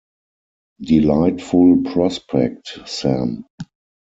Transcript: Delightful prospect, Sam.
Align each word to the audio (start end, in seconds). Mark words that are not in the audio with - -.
Delightful 0.81 1.83
prospect, 1.83 2.87
Sam. 2.89 3.45